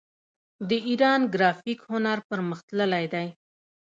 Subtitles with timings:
[0.69, 3.27] د ایران ګرافیک هنر پرمختللی دی.